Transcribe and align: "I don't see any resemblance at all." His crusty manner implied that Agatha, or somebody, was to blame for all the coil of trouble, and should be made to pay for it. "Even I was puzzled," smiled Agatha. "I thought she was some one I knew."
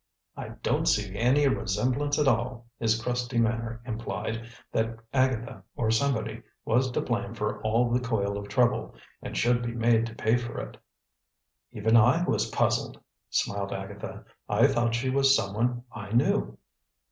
"I 0.35 0.49
don't 0.63 0.87
see 0.87 1.15
any 1.15 1.47
resemblance 1.47 2.17
at 2.17 2.27
all." 2.27 2.65
His 2.79 2.99
crusty 2.99 3.37
manner 3.37 3.83
implied 3.85 4.47
that 4.71 4.97
Agatha, 5.13 5.61
or 5.75 5.91
somebody, 5.91 6.41
was 6.65 6.89
to 6.93 7.01
blame 7.01 7.35
for 7.35 7.61
all 7.61 7.91
the 7.91 7.99
coil 7.99 8.35
of 8.35 8.47
trouble, 8.47 8.95
and 9.21 9.37
should 9.37 9.61
be 9.61 9.75
made 9.75 10.07
to 10.07 10.15
pay 10.15 10.37
for 10.37 10.57
it. 10.59 10.75
"Even 11.69 11.95
I 11.95 12.23
was 12.23 12.49
puzzled," 12.49 12.99
smiled 13.29 13.71
Agatha. 13.73 14.25
"I 14.49 14.65
thought 14.65 14.95
she 14.95 15.11
was 15.11 15.35
some 15.35 15.53
one 15.53 15.83
I 15.91 16.11
knew." 16.11 16.57